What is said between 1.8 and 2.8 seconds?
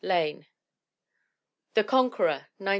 Conqueror, 1902.